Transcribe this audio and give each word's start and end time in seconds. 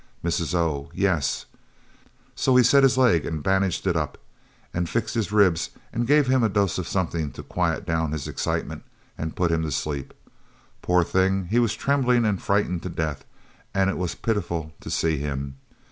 Mrs. 0.23 0.55
O. 0.55 0.89
"Yes. 0.95 1.45
So 2.33 2.55
he 2.55 2.63
set 2.63 2.81
his 2.81 2.97
leg 2.97 3.23
and 3.23 3.43
bandaged 3.43 3.85
it 3.85 3.95
up, 3.95 4.17
and 4.73 4.89
fixed 4.89 5.13
his 5.13 5.31
ribs 5.31 5.69
and 5.93 6.07
gave 6.07 6.25
him 6.25 6.41
a 6.41 6.49
dose 6.49 6.79
of 6.79 6.87
something 6.87 7.29
to 7.33 7.43
quiet 7.43 7.85
down 7.85 8.11
his 8.11 8.27
excitement 8.27 8.81
and 9.15 9.35
put 9.35 9.51
him 9.51 9.61
to 9.61 9.69
sleep 9.71 10.15
poor 10.81 11.03
thing 11.03 11.45
he 11.51 11.59
was 11.59 11.75
trembling 11.75 12.25
and 12.25 12.41
frightened 12.41 12.81
to 12.81 12.89
death 12.89 13.25
and 13.75 13.91
it 13.91 13.97
was 13.99 14.15
pitiful 14.15 14.73
to 14.79 14.89
see 14.89 15.17
him. 15.19 15.57